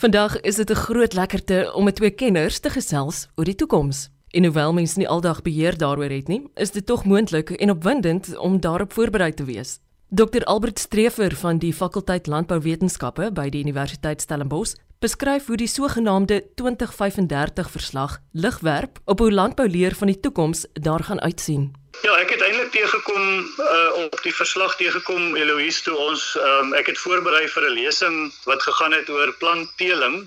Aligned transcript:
Vandag 0.00 0.40
is 0.40 0.54
dit 0.54 0.70
'n 0.70 0.74
groot 0.74 1.12
lekkerte 1.12 1.72
om 1.74 1.84
met 1.84 1.94
twee 1.94 2.10
kenners 2.10 2.58
te 2.58 2.70
gesels 2.70 3.28
oor 3.34 3.44
die 3.44 3.54
toekoms. 3.54 4.08
En 4.28 4.44
hoewel 4.44 4.72
mense 4.72 4.98
nie 4.98 5.08
aldag 5.08 5.42
beheer 5.42 5.78
daaroor 5.78 6.10
het 6.10 6.28
nie, 6.28 6.50
is 6.54 6.70
dit 6.70 6.86
tog 6.86 7.04
moontlik 7.04 7.50
en 7.50 7.70
opwindend 7.70 8.36
om 8.36 8.60
daarop 8.60 8.92
voorberei 8.92 9.34
te 9.34 9.44
wees. 9.44 9.78
Dr 10.08 10.44
Albert 10.44 10.78
Strever 10.78 11.36
van 11.36 11.58
die 11.58 11.74
fakulteit 11.74 12.26
Landbouwetenskappe 12.26 13.30
by 13.32 13.48
die 13.48 13.62
Universiteit 13.62 14.20
Stellenbosch 14.20 14.74
beskryf 14.98 15.46
hoe 15.46 15.56
die 15.56 15.66
sogenaamde 15.66 16.44
2035 16.54 17.70
verslag 17.70 18.18
lig 18.32 18.60
werp 18.60 19.00
op 19.04 19.18
hoe 19.18 19.32
landbouleer 19.32 19.94
van 19.94 20.06
die 20.06 20.20
toekoms 20.20 20.66
daar 20.72 21.04
gaan 21.04 21.20
uitsien. 21.20 21.79
Ja, 22.00 22.14
ek 22.16 22.30
het 22.32 22.40
eintlik 22.40 22.70
teëgekom 22.72 23.24
uh, 23.60 23.88
op 24.06 24.22
die 24.24 24.32
verslag 24.32 24.72
teëgekom 24.80 25.34
Eloise 25.36 25.82
toe 25.84 25.96
ons 26.00 26.22
um, 26.40 26.70
ek 26.78 26.86
het 26.88 26.98
voorberei 26.98 27.42
vir 27.52 27.66
'n 27.68 27.74
lesing 27.76 28.14
wat 28.48 28.62
gegaan 28.64 28.94
het 28.96 29.10
oor 29.12 29.32
plantteeling 29.42 30.22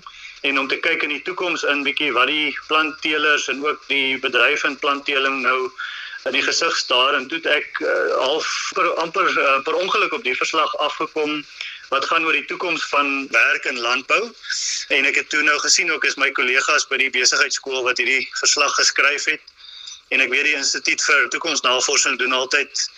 en 0.46 0.60
om 0.60 0.68
te 0.70 0.78
kyk 0.78 1.02
in 1.02 1.10
die 1.16 1.22
toekoms 1.26 1.64
in 1.72 1.82
bietjie 1.82 2.12
wat 2.14 2.30
die 2.30 2.54
plantteelers 2.68 3.48
en 3.50 3.64
ook 3.66 3.82
die 3.88 4.18
bedryf 4.22 4.62
in 4.68 4.78
plantteeling 4.78 5.40
nou 5.42 5.72
in 6.30 6.36
die 6.38 6.44
gesig 6.46 6.76
staar. 6.76 7.18
En 7.18 7.26
toe 7.26 7.40
ek 7.42 7.82
uh, 7.82 7.90
half 8.22 8.70
per, 8.78 8.92
amper 9.02 9.26
uh, 9.34 9.58
per 9.66 9.74
ongeluk 9.74 10.14
op 10.14 10.22
die 10.22 10.36
verslag 10.38 10.76
afgekom 10.78 11.42
wat 11.90 12.06
gaan 12.06 12.22
oor 12.24 12.38
die 12.38 12.46
toekoms 12.46 12.86
van 12.92 13.26
werk 13.34 13.66
in 13.66 13.82
landbou. 13.82 14.30
En 14.94 15.10
ek 15.10 15.18
het 15.24 15.28
toe 15.34 15.42
nou 15.42 15.58
gesien 15.66 15.90
ook 15.90 16.06
is 16.06 16.20
my 16.22 16.30
kollegas 16.30 16.86
by 16.86 17.02
die 17.02 17.10
besigheidskool 17.10 17.82
wat 17.82 17.98
hierdie 17.98 18.22
verslag 18.38 18.78
geskryf 18.78 19.26
het 19.34 19.53
en 20.08 20.20
ek 20.20 20.30
weet 20.30 20.44
die 20.44 20.58
instituut 20.58 21.02
vir 21.02 21.28
toekomsnavorsing 21.28 22.18
doen 22.18 22.32
altyd 22.32 22.88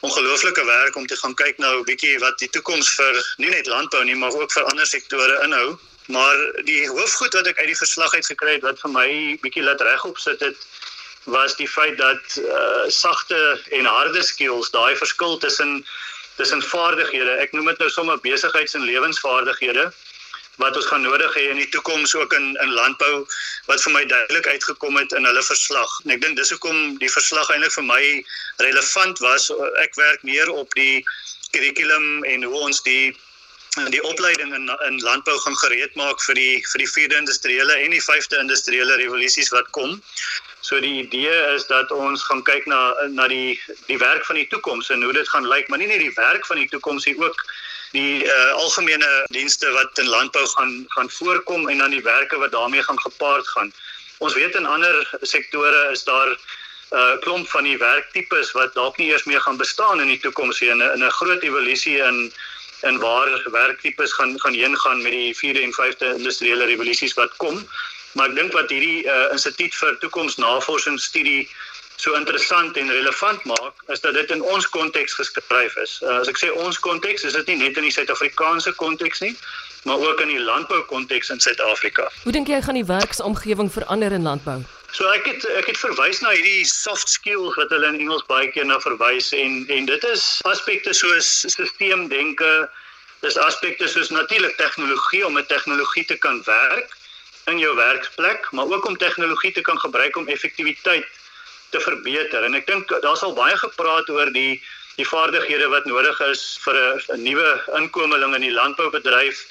ongelooflike 0.00 0.64
werk 0.64 0.96
om 0.96 1.06
te 1.06 1.16
gaan 1.16 1.34
kyk 1.34 1.58
nou 1.58 1.74
'n 1.78 1.84
bietjie 1.84 2.18
wat 2.18 2.38
die 2.38 2.48
toekoms 2.48 2.88
vir 2.98 3.14
nie 3.38 3.50
net 3.50 3.66
landbou 3.66 4.04
nie 4.04 4.14
maar 4.14 4.34
ook 4.34 4.52
vir 4.52 4.64
ander 4.64 4.86
sektore 4.86 5.42
inhou. 5.44 5.78
Maar 6.06 6.36
die 6.64 6.88
hoofgoed 6.88 7.34
wat 7.34 7.46
ek 7.46 7.58
uit 7.58 7.66
die 7.66 7.82
verslag 7.82 8.14
uit 8.14 8.26
gekry 8.26 8.52
het 8.52 8.62
wat 8.62 8.80
vir 8.80 8.90
my 8.90 9.08
bietjie 9.42 9.62
laat 9.62 9.80
regop 9.80 10.18
sit 10.18 10.40
het 10.40 10.56
was 11.24 11.56
die 11.56 11.68
feit 11.68 11.96
dat 11.98 12.36
uh, 12.38 12.84
sagte 12.86 13.60
en 13.70 13.84
harde 13.84 14.22
skills 14.22 14.70
daai 14.70 14.96
verskil 14.96 15.38
tussen 15.38 15.84
tussen 16.36 16.62
vaardighede 16.62 17.40
ek 17.42 17.52
noem 17.52 17.66
dit 17.72 17.78
nou 17.78 17.90
sommer 17.90 18.20
besigheids- 18.22 18.74
en 18.78 18.86
lewensvaardighede 18.86 19.92
wat 20.62 20.76
ons 20.76 20.86
gaan 20.86 21.04
nodig 21.04 21.34
hê 21.36 21.44
in 21.50 21.60
die 21.60 21.68
toekoms 21.74 22.14
ook 22.14 22.32
in 22.32 22.56
in 22.64 22.72
landbou 22.78 23.26
wat 23.66 23.82
vir 23.82 23.92
my 23.92 24.04
duidelik 24.04 24.46
uitgekom 24.46 24.96
het 24.96 25.12
in 25.12 25.28
hulle 25.28 25.42
verslag. 25.42 26.00
En 26.04 26.16
ek 26.16 26.22
dink 26.24 26.40
dis 26.40 26.52
hoekom 26.54 26.96
die 27.02 27.12
verslag 27.12 27.50
eintlik 27.52 27.76
vir 27.76 27.88
my 27.90 28.02
relevant 28.64 29.20
was. 29.24 29.50
Ek 29.84 29.94
werk 30.00 30.22
meer 30.22 30.50
op 30.50 30.72
die 30.78 31.04
kurrikulum 31.52 32.24
en 32.24 32.48
hoe 32.48 32.60
ons 32.68 32.82
die 32.88 33.14
die 33.92 34.02
opleiding 34.08 34.54
in 34.56 34.70
in 34.88 34.98
landbou 35.04 35.36
gaan 35.38 35.56
gereed 35.56 35.94
maak 36.00 36.22
vir 36.24 36.34
die 36.40 36.64
vir 36.72 36.84
die 36.84 36.90
vierde 36.94 37.16
industriële 37.20 37.76
en 37.84 37.92
die 37.92 38.04
vyfde 38.04 38.40
industriële 38.40 38.96
revolusies 39.02 39.52
wat 39.52 39.68
kom. 39.76 40.00
So 40.60 40.80
die 40.80 41.02
idee 41.02 41.34
is 41.54 41.66
dat 41.66 41.92
ons 41.92 42.24
gaan 42.30 42.42
kyk 42.42 42.66
na 42.66 42.80
na 43.12 43.28
die 43.28 43.60
die 43.86 43.98
werk 44.00 44.24
van 44.24 44.40
die 44.40 44.48
toekoms 44.48 44.88
en 44.90 45.04
hoe 45.04 45.12
dit 45.12 45.28
gaan 45.28 45.48
lyk, 45.48 45.68
maar 45.68 45.78
nie 45.78 45.92
net 45.92 46.00
die 46.00 46.14
werk 46.16 46.46
van 46.46 46.62
die 46.62 46.68
toekoms 46.72 47.04
nie, 47.04 47.18
ook 47.20 47.44
die 47.96 48.24
uh, 48.24 48.52
algemene 48.60 49.10
dienste 49.34 49.70
wat 49.76 49.98
in 50.02 50.08
landbou 50.12 50.44
gaan 50.54 50.84
gaan 50.94 51.10
voorkom 51.10 51.68
en 51.72 51.78
dan 51.84 51.94
die 51.94 52.04
werke 52.04 52.38
wat 52.42 52.52
daarmee 52.52 52.82
gaan 52.82 53.00
gepaard 53.00 53.48
gaan. 53.54 53.72
Ons 54.18 54.34
weet 54.34 54.54
in 54.54 54.66
ander 54.66 54.96
sektore 55.22 55.88
is 55.92 56.04
daar 56.04 56.30
'n 56.30 56.36
uh, 56.94 56.98
eh, 56.98 57.18
klomp 57.20 57.48
van 57.50 57.64
die 57.64 57.78
werktipes 57.78 58.52
wat 58.52 58.74
dalk 58.74 58.96
nie 58.96 59.08
eers 59.10 59.24
meer 59.24 59.40
gaan 59.40 59.56
bestaan 59.56 60.00
in 60.00 60.08
die 60.08 60.20
toekoms 60.20 60.60
nie 60.60 60.70
in 60.70 60.82
'n 60.82 60.92
in 60.96 61.04
'n 61.04 61.16
groot 61.18 61.42
evolusie 61.42 61.98
in 61.98 62.32
in 62.82 62.98
waar 62.98 63.28
werktipes 63.50 64.12
gaan 64.12 64.40
gaan 64.40 64.54
heen 64.54 64.76
gaan 64.76 65.02
met 65.02 65.12
die 65.12 65.36
4de 65.36 65.62
en 65.62 65.72
5de 65.72 66.14
industriële 66.16 66.64
revolusies 66.64 67.14
wat 67.14 67.36
kom. 67.36 67.68
Maar 68.12 68.28
ek 68.28 68.36
dink 68.36 68.52
wat 68.52 68.70
hierdie 68.70 69.04
uh, 69.04 69.32
instituut 69.32 69.74
vir 69.74 69.98
toekomsnavorsingsstudie 69.98 71.48
so 71.96 72.14
interessant 72.14 72.76
en 72.76 72.90
relevant 72.90 73.44
maak 73.44 73.74
is 73.86 74.00
dat 74.00 74.14
dit 74.14 74.30
in 74.30 74.42
ons 74.42 74.68
konteks 74.68 75.14
geskryf 75.14 75.76
is. 75.76 75.98
Uh, 76.02 76.20
as 76.20 76.28
ek 76.28 76.40
sê 76.40 76.52
ons 76.52 76.78
konteks, 76.78 77.24
is 77.24 77.36
dit 77.38 77.52
nie 77.52 77.56
net 77.64 77.80
in 77.80 77.88
die 77.88 77.94
Suid-Afrikaanse 77.94 78.72
konteks 78.76 79.22
nie, 79.24 79.32
maar 79.88 80.02
ook 80.02 80.20
in 80.20 80.34
die 80.34 80.40
landbou 80.40 80.82
konteks 80.90 81.32
in 81.32 81.40
Suid-Afrika. 81.40 82.08
Hoe 82.22 82.34
dink 82.36 82.52
jy 82.52 82.60
gaan 82.62 82.78
die 82.78 82.86
werksomgewing 82.86 83.72
verander 83.72 84.12
in 84.12 84.26
landbou? 84.28 84.60
So 84.96 85.08
ek 85.12 85.26
het 85.28 85.44
ek 85.58 85.72
het 85.72 85.80
verwys 85.80 86.22
na 86.22 86.32
hierdie 86.36 86.64
soft 86.68 87.08
skills 87.10 87.56
wat 87.58 87.72
hulle 87.74 87.88
in 87.92 88.00
Engels 88.00 88.24
baie 88.30 88.48
keer 88.52 88.68
na 88.68 88.78
verwys 88.80 89.32
en 89.36 89.64
en 89.72 89.88
dit 89.88 90.06
is 90.12 90.24
aspekte 90.48 90.94
soos 90.96 91.32
stelseldenke, 91.48 92.52
dis 93.24 93.36
aspekte 93.40 93.88
soos 93.88 94.12
natuurlik 94.14 94.56
tegnologie 94.60 95.26
om 95.26 95.36
met 95.36 95.48
tegnologie 95.48 96.04
te 96.06 96.16
kan 96.16 96.42
werk 96.46 96.94
in 97.50 97.58
jou 97.58 97.76
werksplek, 97.76 98.48
maar 98.52 98.66
ook 98.66 98.86
om 98.86 98.96
tegnologie 98.96 99.52
te 99.52 99.60
kan 99.60 99.78
gebruik 99.78 100.16
om 100.16 100.26
effektiwiteit 100.28 101.06
te 101.76 101.84
verbeter 101.84 102.48
en 102.48 102.56
ek 102.58 102.66
dink 102.70 102.96
daar 103.04 103.20
sal 103.20 103.36
baie 103.36 103.56
gepraat 103.60 104.10
oor 104.16 104.32
die 104.32 104.56
die 104.96 105.08
vaardighede 105.08 105.68
wat 105.68 105.84
nodig 105.84 106.20
is 106.30 106.42
vir 106.64 106.76
'n 107.12 107.22
nuwe 107.22 107.48
inkomeling 107.80 108.34
in 108.34 108.44
die 108.48 108.56
landboubedryf 108.58 109.44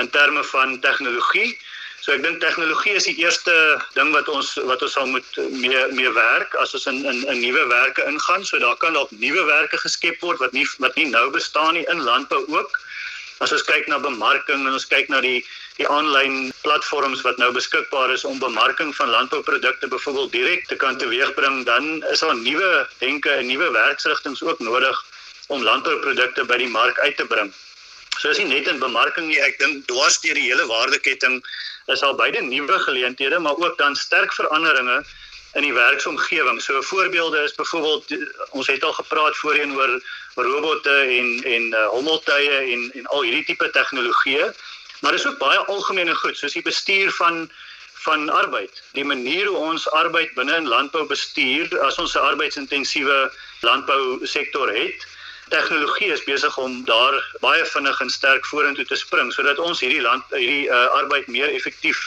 in 0.00 0.10
terme 0.10 0.44
van 0.44 0.80
tegnologie. 0.80 1.58
So 2.02 2.12
ek 2.12 2.22
dink 2.22 2.40
tegnologie 2.42 2.94
is 2.98 3.06
die 3.06 3.18
eerste 3.22 3.54
ding 3.94 4.12
wat 4.14 4.28
ons 4.28 4.54
wat 4.70 4.82
ons 4.82 4.94
sal 4.98 5.06
moet 5.06 5.36
mee 5.50 5.82
mee 5.94 6.12
werk 6.16 6.54
as 6.62 6.74
ons 6.74 6.86
in 6.90 7.04
in 7.06 7.18
'n 7.30 7.40
nuwe 7.40 7.66
werke 7.70 8.06
ingaan. 8.10 8.44
So 8.44 8.58
daar 8.58 8.76
kan 8.76 8.92
dalk 8.98 9.10
nuwe 9.10 9.44
werke 9.44 9.78
geskep 9.78 10.20
word 10.20 10.38
wat 10.38 10.52
nie 10.52 10.66
wat 10.78 10.94
nie 10.96 11.06
nou 11.10 11.30
bestaan 11.30 11.74
nie 11.74 11.86
in 11.94 12.02
landbou 12.02 12.42
ook. 12.48 12.80
As 13.42 13.50
ons 13.50 13.64
kyk 13.66 13.88
na 13.90 13.98
bemarking 13.98 14.60
en 14.62 14.76
ons 14.78 14.84
kyk 14.86 15.08
na 15.10 15.18
die 15.24 15.40
die 15.78 15.86
aanlyn 15.88 16.52
platforms 16.62 17.22
wat 17.26 17.40
nou 17.40 17.48
beskikbaar 17.56 18.12
is 18.14 18.22
om 18.28 18.38
bemarking 18.38 18.92
van 18.94 19.10
landbouprodukte 19.10 19.88
byvoorbeeld 19.90 20.32
direk 20.36 20.68
te 20.68 20.76
kan 20.76 20.98
teweegbring, 21.00 21.64
dan 21.66 22.04
is 22.12 22.22
daar 22.22 22.36
nuwe 22.36 22.70
denke 23.00 23.32
en 23.32 23.48
nuwe 23.48 23.70
werksrigtinge 23.74 24.46
ook 24.46 24.60
nodig 24.60 25.00
om 25.48 25.64
landbouprodukte 25.66 26.44
by 26.46 26.60
die 26.60 26.70
mark 26.70 27.00
uit 27.02 27.16
te 27.16 27.26
bring. 27.26 27.50
So 28.20 28.30
is 28.30 28.38
nie 28.38 28.50
net 28.52 28.68
in 28.70 28.78
bemarking 28.78 29.26
nie, 29.32 29.40
ek 29.42 29.58
dink 29.58 29.88
dwars 29.90 30.20
deur 30.22 30.38
die 30.38 30.46
hele 30.50 30.68
waardeketting 30.70 31.40
is 31.90 32.04
al 32.06 32.14
beide 32.14 32.44
nuwe 32.46 32.78
geleenthede, 32.86 33.40
maar 33.42 33.58
ook 33.58 33.78
dan 33.80 33.96
sterk 33.96 34.34
veranderinge 34.38 35.00
in 35.54 35.62
die 35.62 35.72
werksomgewing. 35.72 36.60
So 36.62 36.82
voorbeelde 36.82 37.42
is 37.42 37.54
byvoorbeeld 37.54 38.04
ons 38.50 38.66
het 38.66 38.84
al 38.84 38.92
gepraat 38.92 39.36
voorheen 39.36 39.76
oor 39.76 40.00
robotte 40.34 40.96
en 40.96 41.42
en 41.44 41.62
uh, 41.72 41.86
hommeltuie 41.86 42.50
en 42.50 42.90
en 42.94 43.06
al 43.06 43.22
hierdie 43.22 43.44
tipe 43.44 43.70
tegnologieë. 43.70 44.52
Maar 45.00 45.12
dis 45.12 45.26
ook 45.26 45.38
baie 45.38 45.58
algemene 45.58 46.14
goed 46.14 46.38
soos 46.38 46.56
die 46.56 46.64
bestuur 46.64 47.10
van 47.18 47.50
van 48.02 48.28
arbeid. 48.30 48.82
Die 48.92 49.04
manier 49.04 49.46
hoe 49.46 49.56
ons 49.56 49.90
arbeid 49.90 50.34
binne 50.34 50.56
in 50.56 50.66
landbou 50.68 51.04
bestuur 51.06 51.68
as 51.86 51.98
ons 51.98 52.14
'n 52.14 52.24
arbeidsintensiewe 52.32 53.32
landbou 53.60 54.26
sektor 54.26 54.72
het. 54.72 55.06
Tegnologie 55.48 56.12
is 56.12 56.24
besig 56.24 56.58
om 56.58 56.84
daar 56.84 57.14
baie 57.40 57.64
vinnig 57.66 58.00
en 58.00 58.10
sterk 58.10 58.46
vorentoe 58.46 58.84
te 58.84 58.96
spring 58.96 59.32
sodat 59.32 59.58
ons 59.58 59.80
hierdie 59.80 60.00
land 60.00 60.24
hierdie 60.30 60.66
uh, 60.68 60.86
arbeid 61.00 61.26
meer 61.26 61.54
effektief 61.54 62.00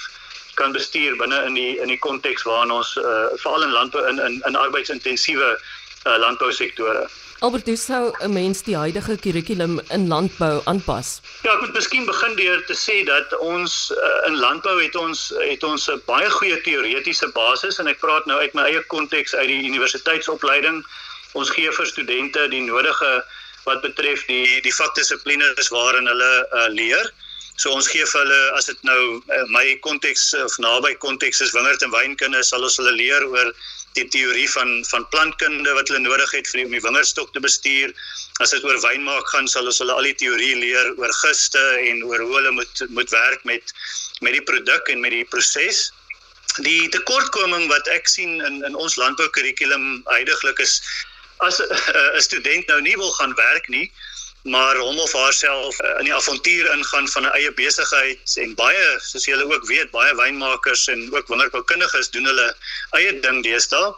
kan 0.60 0.72
bestuur 0.76 1.16
binne 1.20 1.44
in 1.48 1.54
die 1.54 1.76
in 1.82 1.92
die 1.92 2.00
konteks 2.00 2.44
waarin 2.48 2.72
ons 2.72 2.96
uh, 2.98 3.28
veral 3.44 3.68
in 3.68 3.76
landbou 3.76 4.04
in 4.10 4.20
in 4.20 4.42
in 4.48 4.56
arbeidsintensiewe 4.56 5.52
uh, 5.54 6.18
landbousektore. 6.18 7.08
Albert, 7.40 7.68
hoe 7.68 7.76
sou 7.76 8.16
'n 8.24 8.34
mens 8.34 8.62
die 8.64 8.78
huidige 8.78 9.18
kurrikulum 9.18 9.82
in 9.90 10.08
landbou 10.08 10.62
aanpas? 10.72 11.20
Ja, 11.44 11.54
ek 11.54 11.62
moet 11.62 11.74
miskien 11.74 12.06
begin 12.06 12.36
deur 12.36 12.64
te 12.66 12.74
sê 12.74 13.04
dat 13.04 13.38
ons 13.38 13.92
uh, 13.92 14.28
in 14.30 14.40
landbou 14.40 14.82
het 14.82 14.96
ons 14.96 15.34
het 15.38 15.64
ons 15.64 15.90
'n 15.92 16.02
baie 16.06 16.30
goeie 16.30 16.62
teoretiese 16.62 17.30
basis 17.36 17.80
en 17.80 17.88
ek 17.88 18.00
praat 18.00 18.26
nou 18.26 18.40
uit 18.40 18.54
my 18.54 18.64
eie 18.72 18.84
konteks 18.88 19.36
uit 19.36 19.48
die 19.48 19.68
universiteitsopleiding. 19.68 20.86
Ons 21.34 21.50
gee 21.50 21.72
vir 21.72 21.86
studente 21.86 22.48
die 22.48 22.64
nodige 22.64 23.24
wat 23.66 23.82
betref 23.82 24.26
die 24.26 24.62
die 24.62 24.76
vakdissiplines 24.76 25.70
waarin 25.70 26.08
hulle 26.08 26.34
uh, 26.54 26.68
leer. 26.70 27.14
So 27.62 27.72
ons 27.72 27.88
gee 27.88 28.04
vir 28.04 28.20
hulle 28.20 28.40
as 28.58 28.68
dit 28.68 28.82
nou 28.88 29.02
uh, 29.32 29.44
my 29.56 29.64
konteks 29.86 30.34
of 30.42 30.56
naby 30.60 30.92
konteks 31.00 31.40
is 31.46 31.54
wingerd 31.56 31.84
en 31.86 31.94
wynkunde 31.94 32.42
sal 32.44 32.66
ons 32.68 32.76
hulle 32.82 32.92
leer 32.98 33.24
oor 33.32 33.52
die 33.96 34.04
teorie 34.12 34.48
van 34.52 34.72
van 34.90 35.06
plantkunde 35.14 35.76
wat 35.78 35.88
hulle 35.88 36.04
nodig 36.04 36.34
het 36.36 36.50
vir 36.52 36.60
die, 36.60 36.66
om 36.68 36.76
die 36.76 36.84
wingerdstok 36.84 37.32
te 37.32 37.44
bestuur. 37.46 37.94
As 38.44 38.52
dit 38.52 38.66
oor 38.68 38.80
wynmaak 38.84 39.30
gaan 39.32 39.48
sal 39.48 39.72
ons 39.72 39.80
hulle 39.80 39.96
al 39.96 40.10
die 40.10 40.18
teorie 40.20 40.52
leer 40.60 40.92
oor 41.00 41.14
giste 41.22 41.64
en 41.88 42.04
oor 42.10 42.26
hoe 42.26 42.34
hulle 42.36 42.52
moet 42.60 42.84
moet 42.98 43.16
werk 43.16 43.48
met 43.48 43.76
met 44.20 44.36
die 44.36 44.44
produk 44.52 44.92
en 44.92 45.04
met 45.06 45.16
die 45.16 45.26
proses. 45.32 45.88
Die 46.68 46.90
tekortkoming 46.92 47.70
wat 47.72 47.88
ek 47.96 48.12
sien 48.12 48.42
in 48.50 48.64
in 48.68 48.76
ons 48.76 49.00
landboukurrikulum 49.00 50.04
heidaglik 50.12 50.60
is 50.68 50.82
as 51.48 51.62
'n 52.16 52.22
student 52.28 52.68
nou 52.68 52.82
nie 52.82 53.00
wil 53.00 53.12
gaan 53.22 53.34
werk 53.40 53.72
nie, 53.72 53.88
maar 54.46 54.78
hom 54.78 55.00
of 55.00 55.14
haarself 55.14 55.80
uh, 55.82 55.96
in 56.00 56.06
die 56.10 56.14
avontuur 56.14 56.68
ingaan 56.74 57.08
van 57.10 57.26
'n 57.26 57.34
eie 57.38 57.52
besigheid 57.58 58.36
en 58.44 58.54
baie 58.56 58.86
soos 59.02 59.26
julle 59.26 59.46
ook 59.54 59.66
weet 59.66 59.90
baie 59.92 60.16
wynmakers 60.16 60.88
en 60.88 61.10
ook 61.16 61.28
wonderkundiges 61.28 62.10
doen 62.14 62.30
hulle 62.30 62.48
eie 63.00 63.20
ding 63.20 63.44
deesdae. 63.44 63.94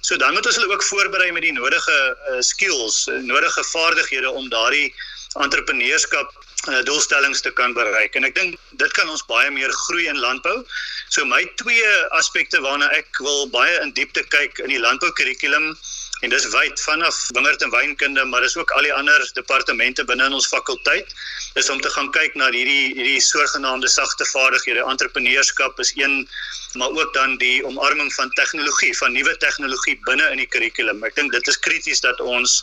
So 0.00 0.16
dan 0.16 0.32
moet 0.32 0.46
ons 0.46 0.56
hulle 0.60 0.72
ook 0.72 0.84
voorberei 0.84 1.32
met 1.32 1.42
die 1.42 1.52
nodige 1.52 1.96
uh, 2.30 2.40
skills, 2.40 3.06
uh, 3.08 3.16
nodige 3.24 3.64
vaardighede 3.64 4.30
om 4.30 4.48
daardie 4.48 4.94
entrepreneurskap 5.40 6.28
uh, 6.68 6.82
doelstellings 6.84 7.40
te 7.40 7.50
kan 7.50 7.72
bereik. 7.72 8.14
En 8.14 8.24
ek 8.24 8.34
dink 8.34 8.60
dit 8.70 8.92
kan 8.92 9.08
ons 9.08 9.24
baie 9.26 9.50
meer 9.50 9.72
groei 9.86 10.06
in 10.12 10.20
landbou. 10.20 10.64
So 11.08 11.24
my 11.24 11.42
twee 11.56 11.92
aspekte 12.20 12.60
waarna 12.60 12.92
ek 12.92 13.18
wil 13.24 13.48
baie 13.48 13.80
in 13.80 13.96
diepte 13.96 14.28
kyk 14.28 14.58
in 14.58 14.68
die 14.76 14.82
landbou 14.82 15.10
kurrikulum 15.12 15.72
en 16.24 16.32
dis 16.32 16.46
wyd 16.52 16.80
vanaf 16.80 17.16
wingerd 17.36 17.62
en 17.62 17.70
wynkunde 17.70 18.24
maar 18.24 18.40
dis 18.40 18.56
ook 18.56 18.70
al 18.70 18.86
die 18.88 18.92
ander 18.92 19.30
departemente 19.36 20.04
binne 20.08 20.24
in 20.30 20.36
ons 20.38 20.48
fakulteit 20.48 21.12
is 21.60 21.70
om 21.70 21.80
te 21.80 21.90
gaan 21.92 22.10
kyk 22.10 22.34
na 22.40 22.48
hierdie 22.54 22.94
hierdie 22.96 23.20
soorgenaamde 23.20 23.88
sagte 23.88 24.24
vaardighede. 24.32 24.84
Entrepreneurskap 24.92 25.80
is 25.80 25.92
een 25.96 26.28
maar 26.76 26.92
ook 26.92 27.14
dan 27.14 27.36
die 27.40 27.64
omarming 27.64 28.12
van 28.14 28.30
tegnologie 28.30 28.96
van 28.98 29.12
nuwe 29.12 29.36
tegnologie 29.36 29.98
binne 30.08 30.30
in 30.30 30.42
die 30.44 30.48
kurrikulum 30.52 31.04
ek 31.08 31.16
dink 31.16 31.32
dit 31.32 31.48
is 31.52 31.58
krities 31.68 32.00
dat 32.04 32.20
ons 32.20 32.62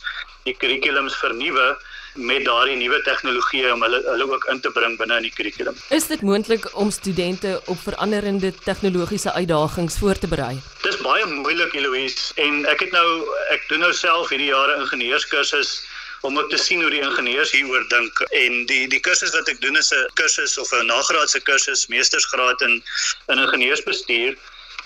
die 0.50 0.58
kurrikulums 0.58 1.18
vernuwe 1.22 1.68
met 2.16 2.46
daardie 2.46 2.76
nuwe 2.78 3.00
tegnologieë 3.06 3.72
om 3.74 3.82
hulle 3.86 4.02
hulle 4.06 4.28
ook 4.32 4.46
in 4.52 4.60
te 4.62 4.72
bring 4.72 4.98
binne 4.98 5.18
in 5.22 5.28
die 5.28 5.34
kurrikulum. 5.34 5.78
Is 5.90 6.08
dit 6.08 6.22
moontlik 6.22 6.68
om 6.78 6.92
studente 6.92 7.62
op 7.66 7.80
veranderende 7.82 8.54
tegnologiese 8.66 9.34
uitdagings 9.34 9.98
voor 9.98 10.20
te 10.20 10.28
berei? 10.28 10.62
Dis 10.84 11.00
baie 11.02 11.26
moeilik, 11.26 11.74
Eloise, 11.74 12.34
en 12.36 12.66
ek 12.70 12.86
het 12.86 12.92
nou 12.92 13.08
ek 13.56 13.68
doen 13.70 13.84
nou 13.86 13.94
self 13.94 14.30
hierdie 14.30 14.52
jare 14.52 14.80
ingenieurskursus 14.82 15.82
om 16.24 16.38
ook 16.40 16.50
te 16.50 16.58
sien 16.58 16.82
hoe 16.82 16.92
die 16.92 17.04
ingenieurs 17.04 17.52
hieroor 17.52 17.84
dink 17.92 18.20
en 18.32 18.66
die 18.70 18.88
die 18.88 19.02
kursus 19.04 19.34
wat 19.36 19.50
ek 19.52 19.60
doen 19.62 19.76
is 19.76 19.92
'n 19.92 20.08
kursus 20.20 20.58
of 20.58 20.72
'n 20.72 20.88
nagraadse 20.88 21.40
kursus 21.50 21.88
meestersgraad 21.88 22.62
in 22.62 22.84
in 23.28 23.40
ingenieursbestuur 23.40 24.38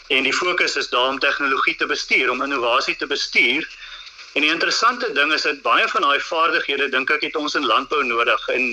en 0.07 0.23
die 0.23 0.33
fokus 0.33 0.75
is 0.75 0.89
daar 0.89 1.09
om 1.09 1.19
tegnologie 1.19 1.75
te 1.75 1.85
bestuur, 1.85 2.31
om 2.31 2.41
innovasie 2.41 2.95
te 2.95 3.07
bestuur 3.07 3.67
En 4.37 4.43
die 4.43 4.51
interessante 4.51 5.07
ding 5.17 5.31
is 5.33 5.41
dat 5.41 5.61
baie 5.65 5.87
van 5.89 6.03
daai 6.05 6.19
vaardighede 6.21 6.91
dink 6.93 7.09
ek 7.09 7.23
het 7.25 7.37
ons 7.39 7.55
in 7.57 7.63
landbou 7.65 8.03
nodig 8.05 8.43
en 8.53 8.67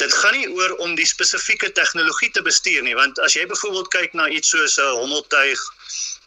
dit 0.00 0.14
gaan 0.20 0.38
nie 0.38 0.48
oor 0.48 0.72
om 0.84 0.94
die 0.96 1.08
spesifieke 1.10 1.68
tegnologie 1.76 2.30
te 2.32 2.42
bestuur 2.46 2.80
nie 2.86 2.96
want 2.96 3.20
as 3.26 3.36
jy 3.36 3.44
byvoorbeeld 3.50 3.90
kyk 3.92 4.16
na 4.16 4.30
iets 4.32 4.54
soos 4.54 4.78
'n 4.80 4.94
hommeltuig 5.02 5.60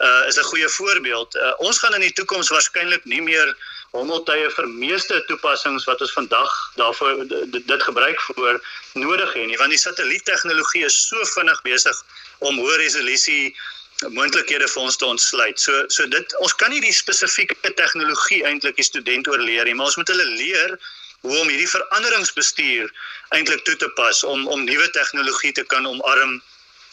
uh 0.06 0.28
is 0.30 0.38
'n 0.38 0.50
goeie 0.52 0.70
voorbeeld. 0.70 1.36
Uh, 1.36 1.54
ons 1.66 1.80
gaan 1.80 1.98
in 1.98 2.06
die 2.06 2.14
toekoms 2.14 2.54
waarskynlik 2.54 3.10
nie 3.10 3.24
meer 3.26 3.56
hommeltuie 3.98 4.50
vir 4.54 4.68
meeste 4.68 5.18
toepassings 5.32 5.88
wat 5.90 6.02
ons 6.06 6.14
vandag 6.14 6.54
daarvoor 6.76 7.26
dit 7.72 7.84
gebruik 7.90 8.22
voor 8.22 8.62
nodig 8.94 9.34
hê 9.34 9.46
nie 9.50 9.58
want 9.62 9.74
die 9.74 9.82
satelliettegnologie 9.88 10.86
is 10.86 11.08
so 11.08 11.26
vinnig 11.34 11.62
besig 11.66 12.04
om 12.38 12.62
hoë 12.62 12.78
resolusie 12.84 13.56
moontlikhede 14.04 14.68
vir 14.68 14.82
ons 14.82 14.98
te 14.98 15.06
ontsluit. 15.06 15.60
So 15.60 15.86
so 15.88 16.08
dit 16.12 16.36
ons 16.44 16.56
kan 16.60 16.74
nie 16.74 16.82
die 16.84 16.94
spesifieke 16.94 17.74
tegnologie 17.80 18.44
eintlik 18.48 18.76
die 18.76 18.88
student 18.88 19.28
oorleer 19.32 19.66
nie, 19.66 19.76
maar 19.76 19.92
ons 19.92 20.00
moet 20.02 20.12
hulle 20.12 20.28
leer 20.36 20.76
hoe 21.26 21.38
om 21.40 21.50
hierdie 21.50 21.70
veranderingsbestuur 21.70 22.92
eintlik 23.38 23.64
toe 23.66 23.76
te 23.82 23.90
pas 24.00 24.24
om 24.24 24.48
om 24.48 24.66
nuwe 24.68 24.90
tegnologie 24.98 25.54
te 25.58 25.64
kan 25.72 25.88
omarm 25.90 26.42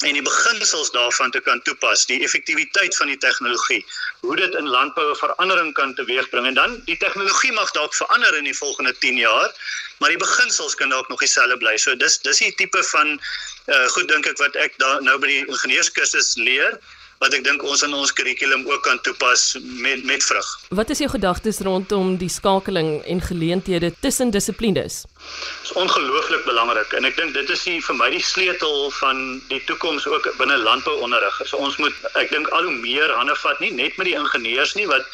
en 0.02 0.16
die 0.18 0.22
beginsels 0.22 0.90
daarvan 0.90 1.30
te 1.30 1.40
kan 1.40 1.62
toepas, 1.62 2.06
die 2.06 2.22
effektiwiteit 2.24 2.96
van 2.96 3.10
die 3.12 3.18
tegnologie, 3.18 3.80
hoe 4.20 4.36
dit 4.36 4.54
in 4.54 4.68
landbou 4.68 5.10
'n 5.10 5.16
verandering 5.16 5.72
kan 5.74 5.94
teweegbring 5.94 6.46
en 6.46 6.54
dan 6.54 6.80
die 6.84 6.96
tegnologie 6.96 7.52
mag 7.52 7.70
dalk 7.70 7.94
verander 7.94 8.36
in 8.36 8.44
die 8.44 8.56
volgende 8.56 8.94
10 8.98 9.16
jaar, 9.16 9.50
maar 9.98 10.08
die 10.08 10.18
beginsels 10.18 10.74
kan 10.74 10.88
dalk 10.88 11.08
nog 11.08 11.20
dieselfde 11.20 11.56
bly. 11.56 11.76
So 11.76 11.96
dis 11.96 12.18
dis 12.18 12.38
die 12.38 12.54
tipe 12.54 12.82
van 12.84 13.20
uh, 13.66 13.86
goed 13.94 14.08
dink 14.08 14.26
ek 14.26 14.38
wat 14.38 14.56
ek 14.56 14.78
daar 14.78 15.02
nou 15.02 15.18
by 15.18 15.26
die 15.26 15.46
ingenieurskursus 15.46 16.34
leer 16.36 16.78
wat 17.22 17.34
ek 17.36 17.44
dink 17.46 17.62
ons 17.62 17.84
in 17.86 17.92
ons 17.94 18.10
kurrikulum 18.18 18.64
ook 18.66 18.82
kan 18.82 18.98
toepas 19.06 19.42
met 19.62 20.02
met 20.08 20.24
vrug. 20.26 20.48
Wat 20.74 20.90
is 20.90 21.02
jou 21.02 21.08
gedagtes 21.12 21.60
rondom 21.62 22.16
die 22.18 22.30
skakeling 22.30 22.90
en 23.06 23.20
geleenthede 23.22 23.92
tussen 24.02 24.32
dissiplines? 24.34 25.02
Dit 25.04 25.70
is 25.70 25.74
ongelooflik 25.84 26.42
belangrik 26.48 26.96
en 26.98 27.06
ek 27.06 27.20
dink 27.20 27.36
dit 27.38 27.52
is 27.54 27.62
die, 27.68 27.78
vir 27.86 27.98
my 28.00 28.08
die 28.10 28.24
sleutel 28.26 28.90
van 28.98 29.22
die 29.52 29.62
toekoms 29.70 30.08
ook 30.10 30.26
binne 30.40 30.58
landbouonderrig. 30.64 31.38
So 31.46 31.62
ons 31.62 31.78
moet 31.78 31.94
ek 32.18 32.34
dink 32.34 32.50
al 32.50 32.66
hoe 32.66 32.74
meer 32.80 33.14
hande 33.14 33.38
vat 33.44 33.62
nie 33.62 33.70
net 33.76 34.00
met 34.00 34.10
die 34.10 34.18
ingenieurs 34.18 34.74
nie 34.78 34.88
wat 34.90 35.06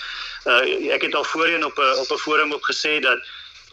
uh, 0.48 0.64
ek 0.96 1.04
het 1.10 1.18
al 1.18 1.28
voorheen 1.28 1.66
op 1.66 1.76
'n 1.76 2.00
op 2.04 2.08
'n 2.08 2.24
forum 2.24 2.56
ook 2.56 2.72
gesê 2.72 3.00
dat 3.04 3.20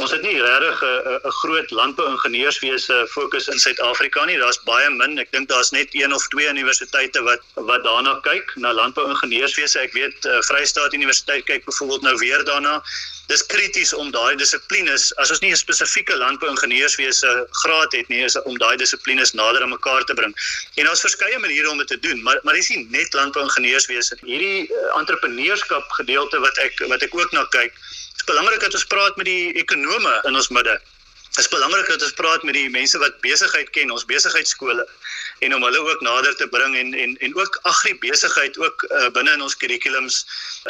Ons 0.03 0.11
het 0.11 0.21
nie 0.27 0.41
regtig 0.41 0.81
'n 0.83 1.31
groot 1.39 1.69
landbouingenieurswese 1.71 2.95
fokus 3.09 3.47
in 3.47 3.59
Suid-Afrika 3.59 4.25
nie. 4.25 4.37
Daar's 4.37 4.59
baie 4.67 4.89
min. 4.89 5.17
Ek 5.19 5.31
dink 5.31 5.47
daar's 5.49 5.71
net 5.71 5.87
een 5.95 6.13
of 6.13 6.27
twee 6.27 6.49
universiteite 6.49 7.21
wat 7.23 7.41
wat 7.53 7.83
daarna 7.83 8.19
kyk 8.27 8.51
na 8.55 8.73
landbouingenieurswese. 8.73 9.79
Ek 9.79 9.93
weet 9.93 10.25
uh, 10.25 10.41
Vrystaat 10.41 10.93
Universiteit 10.93 11.45
kyk 11.45 11.65
byvoorbeeld 11.65 12.01
nou 12.01 12.15
weer 12.17 12.43
daarna. 12.43 12.83
Dis 13.27 13.45
krities 13.45 13.93
om 13.93 14.11
daai 14.11 14.35
dissiplines, 14.35 15.15
as 15.15 15.31
ons 15.31 15.39
nie 15.39 15.51
'n 15.51 15.63
spesifieke 15.63 16.15
landbouingenieurswese 16.17 17.47
graad 17.63 17.91
het 17.91 18.07
nie, 18.07 18.23
is 18.23 18.41
om 18.41 18.57
daai 18.57 18.75
dissiplines 18.77 19.31
nader 19.31 19.61
aan 19.61 19.69
mekaar 19.69 20.03
te 20.03 20.13
bring. 20.13 20.35
En 20.75 20.85
daar's 20.85 21.07
verskeie 21.07 21.39
maniere 21.39 21.69
om 21.69 21.77
dit 21.77 21.87
te 21.87 21.99
doen, 21.99 22.21
maar 22.23 22.39
maar 22.43 22.53
dis 22.53 22.69
nie 22.69 22.87
net 22.89 23.13
landbouingenieurswese. 23.13 24.17
Hierdie 24.21 24.67
uh, 24.67 24.97
entrepreneurskap 24.99 25.89
gedeelte 25.89 26.39
wat 26.39 26.57
ek 26.57 26.83
wat 26.87 27.01
ek 27.01 27.15
ook 27.15 27.31
na 27.31 27.45
kyk 27.45 27.73
belangrik 28.25 28.59
dat 28.59 28.73
ons 28.73 28.85
praat 28.91 29.15
met 29.15 29.25
die 29.29 29.53
ekonome 29.61 30.19
in 30.29 30.35
ons 30.35 30.49
midde. 30.49 30.75
Dit 31.35 31.43
is 31.43 31.51
belangrik 31.51 31.87
dat 31.91 32.03
ons 32.07 32.15
praat 32.15 32.43
met 32.47 32.55
die 32.55 32.69
mense 32.71 32.97
wat 32.97 33.17
besigheid 33.23 33.69
ken, 33.75 33.91
ons 33.91 34.05
besigheidskole 34.07 34.85
en 35.43 35.55
om 35.55 35.65
hulle 35.67 35.81
ook 35.83 36.01
nader 36.01 36.35
te 36.39 36.47
bring 36.47 36.77
en 36.79 36.93
en 36.93 37.17
en 37.27 37.35
ook 37.35 37.59
agribesigheid 37.71 38.57
ook 38.57 38.85
uh, 38.87 39.09
binne 39.17 39.33
in 39.35 39.43
ons 39.43 39.57
kurrikulums 39.57 40.21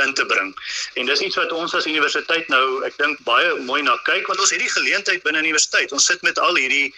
in 0.06 0.14
te 0.14 0.26
bring. 0.26 0.56
En 0.94 1.06
dis 1.06 1.22
iets 1.28 1.38
wat 1.38 1.52
ons 1.52 1.76
as 1.78 1.86
universiteit 1.86 2.50
nou, 2.50 2.82
ek 2.90 2.98
dink 2.98 3.22
baie 3.30 3.54
mooi 3.70 3.82
na 3.86 3.94
kyk 4.10 4.26
want 4.32 4.42
ons 4.42 4.56
het 4.56 4.64
die 4.64 4.74
geleentheid 4.78 5.24
binne 5.28 5.46
universiteit. 5.46 5.94
Ons 5.94 6.10
sit 6.10 6.26
met 6.26 6.42
al 6.42 6.58
hierdie 6.58 6.90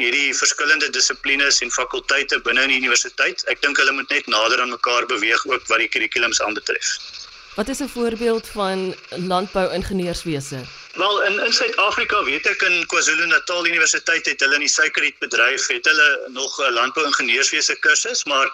hierdie 0.00 0.34
verskillende 0.34 0.88
dissiplines 0.90 1.60
en 1.62 1.70
fakulteite 1.70 2.40
binne 2.46 2.66
in 2.66 2.74
die 2.74 2.82
universiteit. 2.82 3.44
Ek 3.52 3.62
dink 3.62 3.78
hulle 3.78 3.94
moet 3.94 4.10
net 4.10 4.26
nader 4.26 4.64
aan 4.64 4.74
mekaar 4.74 5.06
beweeg 5.06 5.46
ook 5.46 5.68
wat 5.70 5.84
die 5.84 5.92
kurrikulums 5.94 6.42
aanbetref. 6.42 6.96
Wat 7.54 7.68
is 7.68 7.78
'n 7.78 7.88
voorbeeld 7.88 8.48
van 8.48 8.94
landbou-ingenieurswese? 9.08 10.60
Wel 10.92 11.22
in 11.22 11.40
in 11.40 11.52
Suid-Afrika 11.52 12.24
weet 12.24 12.46
ek 12.46 12.62
in 12.62 12.86
KwaZulu-Natal 12.86 13.66
Universiteit 13.66 14.26
het 14.26 14.40
hulle 14.40 14.54
in 14.54 14.64
die 14.64 14.68
suikerrietbedryf 14.68 15.66
het 15.66 15.84
hulle 15.84 16.20
nog 16.28 16.58
'n 16.58 16.72
landbou-ingenieurswese 16.72 17.76
kursus, 17.78 18.24
maar 18.24 18.48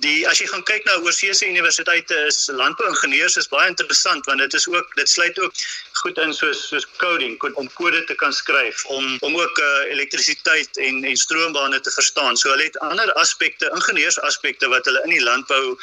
die 0.00 0.28
as 0.28 0.38
jy 0.38 0.46
gaan 0.46 0.62
kyk 0.62 0.84
na 0.84 0.96
oorseese 0.96 1.48
universiteite 1.48 2.14
is 2.14 2.48
landbou-ingenieurs 2.52 3.36
is 3.36 3.48
baie 3.48 3.68
interessant 3.68 4.26
want 4.26 4.38
dit 4.38 4.54
is 4.54 4.68
ook 4.68 4.94
dit 4.94 5.08
sluit 5.08 5.38
ook 5.38 5.52
goed 5.92 6.18
in 6.18 6.34
soos 6.34 6.68
soos 6.68 6.86
coding 6.96 7.42
om 7.54 7.72
kode 7.72 8.04
te 8.04 8.14
kan 8.14 8.32
skryf 8.32 8.84
om 8.84 9.16
om 9.20 9.36
ook 9.36 9.58
uh, 9.58 9.90
elektrisiteit 9.90 10.76
en 10.76 11.04
en 11.04 11.16
stroombane 11.16 11.80
te 11.80 11.90
verstaan. 11.90 12.36
So 12.36 12.50
hulle 12.50 12.64
het 12.64 12.78
ander 12.78 13.12
aspekte, 13.12 13.70
ingenieursaspekte 13.74 14.68
wat 14.68 14.84
hulle 14.84 15.02
in 15.04 15.10
die 15.10 15.22
landbou 15.22 15.78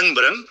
inbring. 0.00 0.42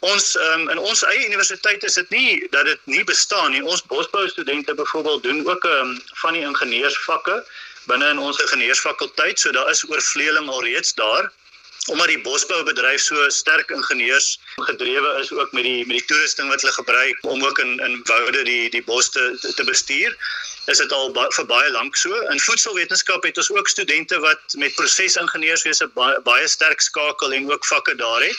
Ons 0.00 0.32
um, 0.48 0.68
in 0.74 0.78
ons 0.78 1.04
eie 1.10 1.26
universiteit 1.26 1.84
is 1.88 1.98
dit 2.00 2.14
nie 2.14 2.48
dat 2.54 2.70
dit 2.70 2.88
nie 2.94 3.04
bestaan 3.04 3.52
nie. 3.54 3.62
Ons 3.62 3.84
bosbou 3.90 4.28
studente 4.28 4.74
byvoorbeeld 4.74 5.22
doen 5.22 5.44
ook 5.48 5.64
um, 5.64 5.94
van 6.22 6.38
die 6.38 6.46
ingenieursvakke 6.46 7.42
binne 7.90 8.08
in 8.14 8.18
ons 8.18 8.40
ingenieursfakulteit. 8.46 9.40
So 9.40 9.50
daar 9.50 9.70
is 9.70 9.84
oorvleeling 9.88 10.48
alreeds 10.48 10.94
daar 10.94 11.30
omdat 11.90 12.06
die 12.06 12.20
bosboubedryf 12.22 13.00
so 13.02 13.28
sterk 13.28 13.70
ingenieurs 13.74 14.38
gedrewe 14.68 15.18
is 15.20 15.32
ook 15.32 15.52
met 15.52 15.66
die 15.66 15.86
met 15.86 15.98
die 15.98 16.06
toerusting 16.06 16.48
wat 16.48 16.62
hulle 16.62 16.74
gebruik 16.76 17.18
om 17.26 17.44
ook 17.44 17.58
in 17.58 17.78
in 17.86 18.00
woude 18.06 18.44
die 18.46 18.70
die 18.70 18.84
bos 18.86 19.10
te 19.10 19.24
te 19.56 19.64
bestuur 19.64 20.14
is 20.70 20.78
dit 20.78 20.92
al 20.92 21.10
ba 21.10 21.26
vir 21.34 21.46
baie 21.50 21.70
lank 21.74 21.98
so 21.98 22.20
in 22.34 22.40
voedselwetenskap 22.46 23.26
het 23.26 23.38
ons 23.42 23.50
ook 23.50 23.68
studente 23.68 24.20
wat 24.22 24.54
met 24.54 24.74
prosesingenieurswese 24.78 25.90
baie, 25.98 26.20
baie 26.20 26.48
sterk 26.48 26.80
skakel 26.80 27.32
en 27.32 27.50
ook 27.50 27.66
vakke 27.66 27.94
daar 27.98 28.22
het 28.22 28.38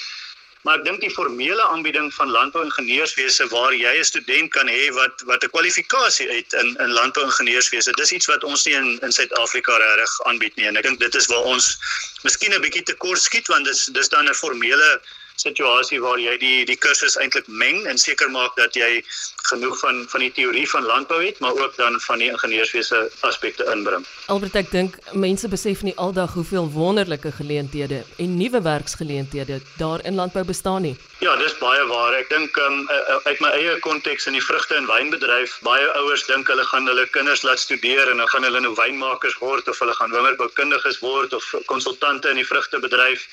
Maar 0.64 0.78
ek 0.80 0.86
dink 0.88 1.02
die 1.04 1.12
formele 1.12 1.64
aanbieding 1.74 2.08
van 2.16 2.30
landbouingenieurswese 2.32 3.48
waar 3.52 3.74
jy 3.76 3.94
'n 4.00 4.08
student 4.08 4.52
kan 4.52 4.68
hê 4.72 4.84
wat 4.96 5.24
wat 5.32 5.44
'n 5.44 5.52
kwalifikasie 5.56 6.30
het 6.32 6.54
in 6.62 6.70
in 6.86 6.92
landbouingenieurswese, 7.00 7.92
dis 8.00 8.12
iets 8.12 8.32
wat 8.32 8.44
ons 8.44 8.64
nie 8.66 8.76
in 8.76 9.00
in 9.02 9.12
Suid-Afrika 9.12 9.78
regtig 9.78 10.22
aanbied 10.30 10.56
nie. 10.56 10.68
En 10.68 10.78
ek 10.80 10.88
dink 10.88 11.00
dit 11.00 11.16
is 11.16 11.28
waar 11.28 11.44
ons 11.56 11.78
miskien 12.24 12.56
'n 12.56 12.62
bietjie 12.62 12.84
tekort 12.84 13.22
skiet 13.22 13.48
want 13.48 13.66
dis 13.66 13.86
dis 13.86 14.10
dan 14.10 14.30
'n 14.30 14.40
formele 14.44 15.02
situasie 15.36 16.00
waar 16.02 16.20
jy 16.20 16.38
die 16.38 16.66
die 16.66 16.78
kursus 16.78 17.18
eintlik 17.22 17.48
meng 17.48 17.86
en 17.90 17.98
seker 17.98 18.30
maak 18.32 18.56
dat 18.60 18.76
jy 18.78 19.04
genoeg 19.50 19.78
van 19.80 20.06
van 20.10 20.24
die 20.24 20.32
teorie 20.32 20.66
van 20.70 20.86
landbou 20.86 21.20
het, 21.24 21.40
maar 21.40 21.56
ook 21.58 21.76
dan 21.78 22.00
van 22.00 22.20
die 22.20 22.30
ingenieurswese 22.32 23.12
aspekte 23.28 23.66
inbring. 23.74 24.06
Albert, 24.28 24.56
ek 24.56 24.72
dink 24.72 24.98
mense 25.12 25.48
besef 25.48 25.84
nie 25.84 25.96
aldag 25.96 26.34
hoeveel 26.38 26.70
wonderlike 26.72 27.32
geleenthede 27.40 28.04
en 28.18 28.38
nuwe 28.38 28.62
werksgeleenthede 28.62 29.60
daar 29.78 30.06
in 30.06 30.16
landbou 30.16 30.46
bestaan 30.46 30.82
nie. 30.82 30.96
Ja, 31.20 31.36
dis 31.40 31.56
baie 31.58 31.84
waar. 31.88 32.14
Ek 32.20 32.30
dink 32.30 32.58
um, 32.60 32.84
uit 33.28 33.40
my 33.40 33.52
eie 33.56 33.78
konteks 33.86 34.28
in 34.28 34.38
die 34.38 34.44
vrugte 34.44 34.76
en 34.76 34.90
wynbedryf, 34.90 35.60
baie 35.64 35.88
ouers 36.00 36.26
dink 36.28 36.50
hulle 36.52 36.66
gaan 36.72 36.88
hulle 36.90 37.08
kinders 37.16 37.44
laat 37.48 37.60
studeer 37.64 38.12
en 38.12 38.20
dan 38.20 38.30
gaan 38.34 38.48
hulle 38.48 38.64
nou 38.66 38.74
wynmakers 38.80 39.38
word 39.40 39.68
of 39.72 39.80
hulle 39.80 39.96
gaan 40.00 40.12
wingerdboukundiges 40.16 41.00
word 41.04 41.34
of 41.34 41.48
konsultante 41.72 42.32
in 42.32 42.42
die 42.42 42.48
vrugtebedryf. 42.48 43.28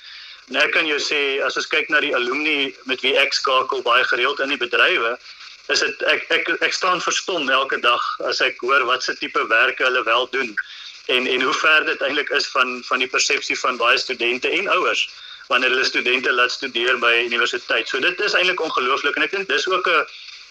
Nou 0.50 0.68
kan 0.74 0.86
jou 0.86 0.98
sê 0.98 1.38
as 1.46 1.56
ons 1.56 1.68
kyk 1.70 1.90
na 1.90 2.00
die 2.02 2.14
alumni 2.16 2.74
met 2.90 3.02
wie 3.06 3.14
ek 3.18 3.36
skakel 3.36 3.84
baie 3.86 4.04
gereeld 4.10 4.40
in 4.42 4.50
die 4.50 4.58
bedrywe, 4.58 5.14
is 5.70 5.82
dit 5.84 6.02
ek 6.10 6.26
ek 6.34 6.48
ek 6.66 6.74
staan 6.74 7.02
verstom 7.04 7.50
elke 7.54 7.78
dag 7.84 8.02
as 8.26 8.40
ek 8.42 8.58
hoor 8.66 8.82
wat 8.88 9.06
se 9.06 9.14
tipe 9.20 9.42
werke 9.52 9.86
hulle 9.86 10.02
wel 10.08 10.26
doen 10.34 10.54
en 11.14 11.26
en 11.26 11.42
hoe 11.46 11.54
ver 11.62 11.86
dit 11.86 12.02
eintlik 12.06 12.30
is 12.38 12.48
van 12.54 12.80
van 12.88 13.02
die 13.02 13.10
persepsie 13.14 13.58
van 13.58 13.78
baie 13.78 13.98
studente 13.98 14.50
en 14.58 14.70
ouers 14.76 15.04
wanneer 15.52 15.70
hulle 15.74 15.84
studente 15.84 16.32
laat 16.32 16.52
studeer 16.54 16.98
by 17.02 17.12
universiteit. 17.26 17.88
So 17.88 17.98
dit 18.02 18.20
is 18.20 18.34
eintlik 18.38 18.60
ongelooflik 18.62 19.16
en 19.18 19.26
ek 19.26 19.36
dink 19.36 19.48
dis 19.48 19.68
ook 19.70 19.86
'n 19.86 20.04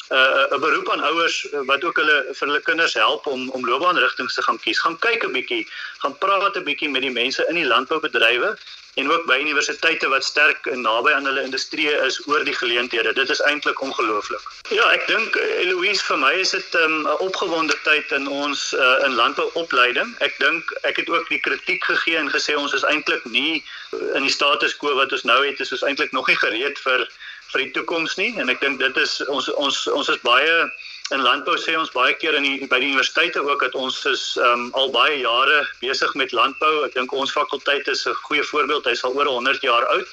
'n 0.09 0.55
'n 0.55 0.59
beroep 0.59 0.89
aan 0.89 1.03
ouers 1.11 1.47
wat 1.69 1.83
ook 1.83 1.97
hulle 2.01 2.17
vir 2.37 2.47
hulle 2.47 2.61
kinders 2.61 2.93
help 2.93 3.25
om 3.25 3.49
om 3.49 3.65
loopbaanrigtings 3.65 4.33
te 4.33 4.41
gaan 4.41 4.59
kies. 4.59 4.79
Gaan 4.79 4.99
kyk 4.99 5.23
'n 5.23 5.31
bietjie, 5.37 5.67
gaan 6.01 6.17
praat 6.17 6.55
'n 6.57 6.63
bietjie 6.63 6.89
met 6.89 7.01
die 7.01 7.17
mense 7.21 7.45
in 7.49 7.55
die 7.55 7.69
landboubedrywe 7.73 8.57
en 8.99 9.11
ook 9.11 9.25
by 9.25 9.37
universiteite 9.39 10.07
wat 10.07 10.23
sterk 10.23 10.65
en 10.65 10.81
naby 10.81 11.11
aan 11.11 11.25
hulle 11.25 11.43
industrie 11.43 11.87
is 11.91 12.27
oor 12.27 12.43
die 12.43 12.53
geleenthede. 12.53 13.13
Dit 13.13 13.29
is 13.29 13.41
eintlik 13.41 13.81
ongelooflik. 13.81 14.41
Ja, 14.69 14.89
ek 14.91 15.07
dink 15.07 15.35
Eloise 15.35 16.03
vir 16.03 16.17
my 16.17 16.33
is 16.41 16.51
dit 16.57 16.75
ehm, 16.75 16.97
'n 17.01 17.05
um, 17.05 17.15
opgewonde 17.27 17.77
tyd 17.83 18.11
in 18.11 18.27
ons 18.27 18.73
uh, 18.73 19.05
in 19.05 19.15
landbouopleiding. 19.21 20.15
Ek 20.19 20.35
dink 20.39 20.73
ek 20.81 20.95
het 20.95 21.09
ook 21.09 21.29
die 21.29 21.39
kritiek 21.39 21.83
gegee 21.83 22.17
en 22.17 22.33
gesê 22.33 22.57
ons 22.57 22.73
is 22.73 22.83
eintlik 22.83 23.25
nie 23.25 23.63
in 24.13 24.23
die 24.25 24.35
status 24.37 24.75
quo 24.77 24.95
wat 24.95 25.11
ons 25.11 25.23
nou 25.23 25.45
het, 25.45 25.59
is 25.59 25.71
ons 25.71 25.85
eintlik 25.85 26.11
nog 26.11 26.27
nie 26.27 26.37
gereed 26.37 26.79
vir 26.79 27.07
vir 27.51 27.65
die 27.65 27.73
toekoms 27.77 28.15
nie 28.17 28.31
en 28.37 28.49
ek 28.49 28.61
dink 28.61 28.79
dit 28.79 28.97
is 28.97 29.19
ons 29.27 29.49
ons 29.57 29.87
ons 29.87 30.09
is 30.09 30.21
baie 30.25 30.55
in 31.15 31.23
landbou 31.25 31.55
sê 31.57 31.73
ons 31.77 31.89
baie 31.93 32.13
keer 32.21 32.35
in 32.37 32.45
die 32.45 32.67
by 32.69 32.79
die 32.81 32.91
universiteite 32.91 33.41
ook 33.41 33.63
dat 33.65 33.75
ons 33.75 33.97
is 34.09 34.23
um, 34.45 34.67
al 34.77 34.91
baie 34.93 35.17
jare 35.23 35.63
besig 35.81 36.13
met 36.21 36.33
landbou. 36.37 36.85
Ek 36.85 36.93
dink 36.97 37.13
ons 37.17 37.33
fakulteit 37.33 37.87
is 37.89 38.05
'n 38.05 38.17
goeie 38.27 38.45
voorbeeld. 38.51 38.85
Hy's 38.85 39.03
al 39.03 39.17
oor 39.17 39.25
100 39.25 39.61
jaar 39.65 39.85
oud. 39.95 40.11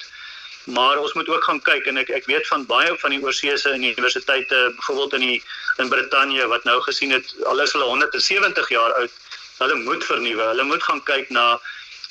Maar 0.77 0.97
ons 0.99 1.13
moet 1.13 1.29
ook 1.29 1.43
gaan 1.43 1.61
kyk 1.61 1.85
en 1.87 1.97
ek 1.97 2.09
ek 2.09 2.25
weet 2.25 2.47
van 2.47 2.65
baie 2.65 2.97
van 3.03 3.11
die 3.11 3.21
oorseese 3.23 3.71
universiteite, 3.77 4.73
byvoorbeeld 4.75 5.13
in 5.13 5.25
die 5.27 5.43
in 5.77 5.89
Brittanje 5.89 6.47
wat 6.47 6.63
nou 6.63 6.81
gesien 6.81 7.11
het 7.11 7.35
al 7.45 7.61
is 7.61 7.71
hulle 7.71 7.85
170 7.85 8.69
jaar 8.69 8.93
oud. 8.93 9.11
Hulle 9.57 9.75
moet 9.75 10.03
vernuwe. 10.03 10.43
Hulle 10.43 10.63
moet 10.63 10.83
gaan 10.83 11.03
kyk 11.03 11.29
na 11.29 11.59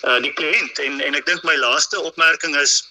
uh, 0.04 0.20
die 0.22 0.32
kliënt 0.32 0.78
en 0.78 1.00
en 1.00 1.14
ek 1.14 1.26
dink 1.26 1.42
my 1.42 1.56
laaste 1.56 2.00
opmerking 2.00 2.56
is 2.56 2.86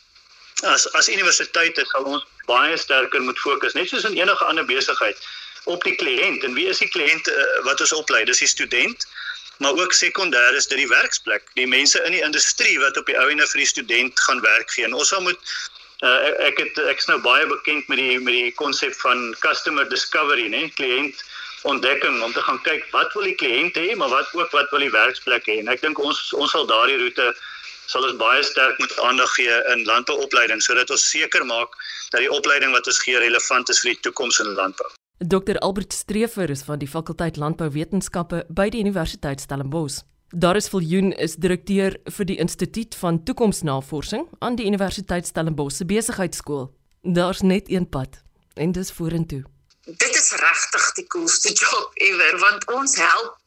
as 0.64 0.88
as 0.96 1.10
universiteite 1.10 1.84
sal 1.92 2.06
ons 2.08 2.24
baie 2.48 2.78
sterker 2.78 3.22
moet 3.22 3.40
fokus 3.40 3.74
net 3.74 3.90
soos 3.90 4.06
in 4.08 4.18
enige 4.18 4.46
ander 4.46 4.66
besigheid 4.66 5.20
op 5.66 5.84
die 5.84 5.96
kliënt 5.96 6.44
en 6.44 6.54
wie 6.54 6.68
is 6.70 6.80
die 6.80 6.90
kliënt 6.90 7.28
uh, 7.28 7.46
wat 7.66 7.82
ons 7.82 7.94
oplei? 7.94 8.24
Dis 8.26 8.44
die 8.44 8.48
student, 8.48 9.08
maar 9.58 9.74
ook 9.74 9.94
sekondêr 9.94 10.56
is 10.56 10.68
dit 10.68 10.78
die 10.78 10.90
werksplek, 10.92 11.48
die 11.60 11.68
mense 11.68 12.02
in 12.06 12.14
die 12.14 12.24
industrie 12.24 12.78
wat 12.80 12.98
op 12.98 13.10
die 13.10 13.18
ou 13.18 13.30
ene 13.32 13.48
vir 13.48 13.64
die 13.64 13.72
student 13.72 14.20
gaan 14.28 14.44
werk 14.46 14.70
gee. 14.72 14.86
En 14.86 14.94
ons 14.94 15.10
sal 15.10 15.24
moet 15.26 15.40
uh, 16.06 16.32
ek 16.46 16.62
het 16.62 16.80
ek's 16.92 17.10
nou 17.10 17.18
baie 17.24 17.48
bekend 17.50 17.90
met 17.92 18.00
die 18.02 18.20
met 18.20 18.38
die 18.38 18.54
konsep 18.60 18.94
van 19.02 19.34
customer 19.42 19.90
discovery, 19.90 20.48
né? 20.54 20.68
Kliënt 20.78 21.26
ontdekking 21.66 22.22
om 22.22 22.34
te 22.34 22.44
gaan 22.46 22.62
kyk 22.62 22.86
wat 22.94 23.14
wil 23.18 23.26
die 23.26 23.38
kliënt 23.42 23.78
hê, 23.82 23.96
maar 23.98 24.12
wat 24.14 24.30
ook 24.38 24.52
wat 24.54 24.70
wil 24.70 24.86
die 24.86 24.94
werksplek 24.94 25.50
hê. 25.50 25.60
En 25.64 25.72
ek 25.74 25.82
dink 25.82 26.00
ons 26.00 26.22
ons 26.38 26.52
sal 26.52 26.70
daardie 26.70 27.00
roete 27.02 27.32
sal 27.92 28.06
ons 28.08 28.18
baie 28.20 28.44
sterk 28.44 28.80
met 28.82 28.94
aandag 29.08 29.32
gee 29.38 29.56
in 29.74 29.86
landbouopleiding 29.90 30.62
sodat 30.62 30.90
ons 30.94 31.10
seker 31.10 31.46
maak 31.46 31.74
dat 32.12 32.22
die 32.24 32.32
opleiding 32.32 32.74
wat 32.76 32.88
ons 32.88 33.02
gee 33.04 33.20
relevant 33.22 33.70
is 33.70 33.82
vir 33.84 33.94
die 33.94 34.02
toekoms 34.08 34.40
in 34.44 34.54
landbou. 34.58 34.90
Dr 35.20 35.58
Albert 35.64 35.94
Streefer 35.94 36.50
is 36.50 36.66
van 36.68 36.80
die 36.80 36.90
fakulteit 36.92 37.38
Landbouwetenskappe 37.40 38.44
by 38.50 38.68
die 38.70 38.82
Universiteit 38.84 39.42
Stellenbosch. 39.42 40.02
Daar 40.36 40.58
is 40.60 40.68
Viljoen 40.68 41.14
is 41.14 41.38
direkteur 41.40 41.96
vir 42.18 42.28
die 42.28 42.36
Instituut 42.44 42.96
van 43.00 43.22
Toekomsnavorsing 43.24 44.26
aan 44.40 44.58
die 44.60 44.66
Universiteit 44.68 45.28
Stellenbosch 45.28 45.78
se 45.78 45.86
besigheidskool. 45.86 46.68
Daar's 47.02 47.42
net 47.42 47.70
een 47.72 47.88
pad 47.90 48.20
en 48.56 48.72
dis 48.72 48.92
vorentoe. 48.92 49.44
Dit 49.86 50.16
is 50.18 50.32
regtig 50.42 50.92
die 51.00 51.08
coolste 51.08 51.54
job 51.62 51.92
ever 51.94 52.40
want 52.44 52.68
ons 52.74 52.98
help 53.00 53.38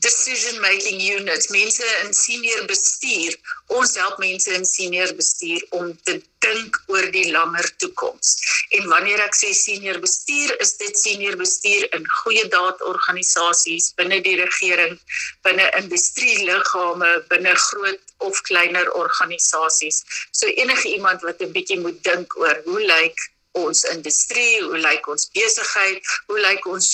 decision 0.00 0.60
making 0.60 1.00
units 1.00 1.50
mense 1.50 1.84
in 2.04 2.12
senior 2.14 2.66
bestuur. 2.66 3.34
Ons 3.68 3.96
help 3.96 4.18
mense 4.18 4.48
in 4.48 4.64
senior 4.64 5.12
bestuur 5.16 5.60
om 5.76 5.92
te 6.06 6.14
dink 6.40 6.78
oor 6.88 7.10
die 7.12 7.28
langer 7.32 7.68
toekoms. 7.76 8.30
En 8.78 8.88
wanneer 8.88 9.20
ek 9.20 9.36
sê 9.36 9.52
senior 9.56 10.00
bestuur 10.00 10.54
is 10.64 10.72
dit 10.80 10.96
senior 10.96 11.36
bestuur 11.36 11.84
in 11.92 12.08
goeie 12.22 12.46
daadorganisasies 12.54 13.92
binne 14.00 14.22
die 14.24 14.38
regering 14.40 14.96
binne 15.44 15.68
industrieliggame 15.82 17.12
binne 17.28 17.54
groot 17.68 18.16
of 18.24 18.40
kleiner 18.48 18.88
organisasies. 18.96 20.02
So 20.32 20.48
enige 20.48 20.88
iemand 20.96 21.20
wat 21.28 21.42
'n 21.44 21.52
bietjie 21.52 21.80
moet 21.84 22.00
dink 22.02 22.36
oor 22.40 22.56
hoe 22.64 22.80
lyk 22.80 23.28
ons 23.60 23.84
industrie 23.92 24.62
hoe 24.64 24.78
lyk 24.80 25.08
ons 25.12 25.28
besigheid 25.36 26.00
hoe 26.28 26.40
lyk 26.40 26.64
ons 26.66 26.88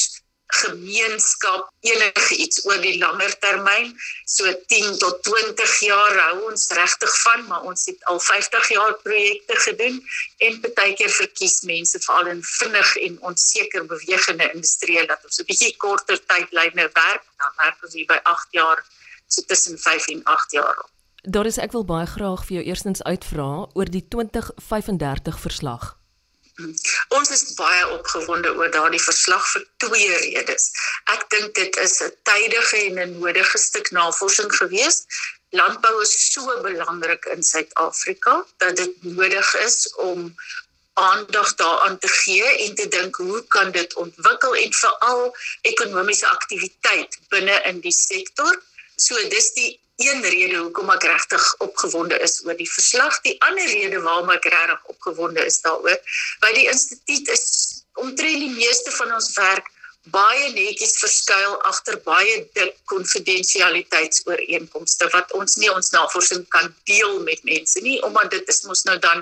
gemeenskap 0.49 1.69
enige 1.81 2.37
iets 2.37 2.64
oor 2.67 2.81
die 2.81 2.97
langer 2.99 3.38
termyn. 3.38 3.93
So 4.25 4.52
10 4.73 4.99
tot 4.99 5.23
20 5.23 5.75
jaar 5.85 6.21
hou 6.25 6.50
ons 6.50 6.71
regtig 6.73 7.14
van 7.23 7.47
maar 7.47 7.62
ons 7.69 7.87
het 7.87 8.05
al 8.05 8.21
50 8.21 8.69
jaar 8.73 8.95
projekte 9.05 9.57
gedoen 9.67 10.00
en 10.38 10.61
baie 10.75 10.95
keer 10.95 11.12
verkies 11.12 11.61
mense 11.69 12.00
veral 12.00 12.33
in 12.33 12.43
vinnig 12.43 12.97
en 12.97 13.19
onseker 13.31 13.87
bewegende 13.87 14.50
industrie 14.55 15.07
dat 15.07 15.25
ons 15.25 15.40
'n 15.40 15.49
bietjie 15.50 15.76
korter 15.76 16.19
tydlyne 16.26 16.90
werk. 16.93 17.25
Dan 17.38 17.52
werk 17.57 17.83
ons 17.83 17.95
hier 17.95 18.07
by 18.07 18.21
8 18.23 18.49
jaar 18.50 18.85
so 19.28 19.43
tussen 19.43 19.78
5 19.78 20.09
en 20.09 20.25
8 20.25 20.52
jaar 20.52 20.87
Doris 21.23 21.59
ek 21.59 21.73
wil 21.73 21.85
baie 21.85 22.07
graag 22.07 22.45
vir 22.47 22.55
jou 22.57 22.64
eerstens 22.71 23.02
uitvra 23.02 23.69
oor 23.75 23.90
die 23.90 24.05
2035 24.09 25.40
verslag 25.40 25.98
Ons 27.15 27.31
is 27.31 27.55
baie 27.55 27.83
opgewonde 27.95 28.50
oor 28.59 28.71
daardie 28.75 29.03
verslag 29.03 29.45
vir 29.53 29.65
twee 29.85 30.15
redes. 30.23 30.71
Ek 31.15 31.27
dink 31.35 31.55
dit 31.55 31.77
is 31.85 31.99
'n 32.03 32.15
tydige 32.31 32.79
en 32.85 32.99
'n 33.05 33.19
nodige 33.19 33.59
stuk 33.59 33.91
navorsing 33.91 34.50
geweest. 34.61 35.07
Landbou 35.50 36.03
is 36.03 36.15
so 36.33 36.61
belangrik 36.62 37.25
in 37.35 37.43
Suid-Afrika 37.43 38.45
dat 38.59 38.77
dit 38.77 38.95
nodig 39.03 39.55
is 39.55 39.95
om 39.97 40.35
aandag 40.95 41.55
daaraan 41.55 41.99
te 41.99 42.09
gee 42.09 42.49
en 42.65 42.75
te 42.75 42.88
dink 42.88 43.17
hoe 43.17 43.43
kan 43.47 43.71
dit 43.71 43.95
ontwikkel 43.95 44.57
en 44.57 44.73
veral 44.73 45.37
ekonomiese 45.62 46.27
aktiwiteit 46.27 47.19
binne 47.29 47.62
in 47.71 47.81
die 47.81 47.95
sektor. 47.95 48.62
So 48.97 49.29
dis 49.29 49.53
die 49.53 49.81
een 49.99 50.23
rede 50.23 50.57
hoekom 50.57 50.90
ek 50.95 51.07
regtig 51.11 51.47
opgewonde 51.64 52.19
is 52.23 52.38
oor 52.47 52.55
die 52.59 52.69
verslag. 52.71 53.19
Die 53.25 53.35
ander 53.43 53.67
rede 53.67 53.99
waarom 54.05 54.31
ek 54.31 54.47
regtig 54.47 54.93
opgewonde 54.95 55.43
is 55.47 55.59
daaroor, 55.64 55.99
by 56.45 56.52
die 56.55 56.69
instituut 56.71 57.33
is 57.35 57.49
omtrent 57.99 58.45
die 58.45 58.55
meeste 58.55 58.95
van 58.95 59.17
ons 59.19 59.33
werk 59.35 59.67
baie 60.12 60.52
netjies 60.55 60.95
verskuil 61.02 61.57
agter 61.69 61.99
baie 62.05 62.37
dik 62.57 62.76
konfidensialiteitsooreenkomste 62.93 65.09
wat 65.12 65.33
ons 65.37 65.57
nie 65.61 65.71
ons 65.73 65.90
navorsing 65.93 66.49
kan 66.55 66.75
deel 66.88 67.21
met 67.26 67.40
mense 67.45 67.81
nie 67.85 67.99
omdat 68.07 68.31
dit 68.37 68.49
is 68.55 68.64
mos 68.69 68.83
nou 68.88 68.99
dan 69.05 69.19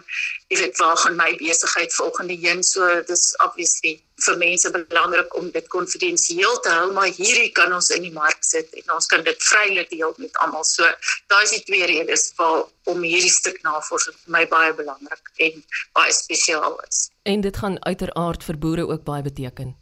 jy 0.52 0.56
weet 0.62 0.76
waar 0.82 0.98
gaan 1.02 1.16
my 1.18 1.30
besigheid 1.40 1.92
volgende 1.96 2.36
heen 2.44 2.62
so 2.62 2.80
dis 3.10 3.24
obviously 3.46 3.92
vir 4.24 4.36
mense 4.40 4.70
belangrik 4.72 5.34
om 5.38 5.50
dit 5.52 5.66
konfidensieel 5.68 6.60
te 6.64 6.72
hou 6.72 6.92
maar 6.96 7.10
hierdie 7.18 7.50
kan 7.56 7.72
ons 7.76 7.90
in 7.96 8.06
die 8.08 8.14
mark 8.14 8.44
sit 8.48 8.72
en 8.80 8.94
ons 8.96 9.08
kan 9.12 9.24
dit 9.26 9.48
vrylik 9.50 9.90
deel 9.92 10.14
met 10.22 10.42
almal. 10.44 10.64
So 10.64 10.88
daai 11.28 11.42
is 11.44 11.56
die 11.58 11.64
twee 11.68 11.86
redes 11.92 12.30
vir 12.38 12.64
om 12.92 13.02
hierdie 13.02 13.32
stuk 13.32 13.60
navorsing 13.66 14.16
vir 14.24 14.36
my 14.38 14.44
baie 14.52 14.72
belangrik 14.76 15.32
en 15.48 15.64
baie 15.98 16.12
spesiaal 16.12 16.78
is. 16.88 17.08
En 17.24 17.42
dit 17.44 17.64
gaan 17.64 17.76
uiteraard 17.84 18.44
vir 18.44 18.58
boere 18.58 18.86
ook 18.88 19.04
baie 19.04 19.22
beteken 19.26 19.76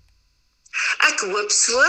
Ek 1.08 1.20
hoop 1.20 1.50
so. 1.52 1.82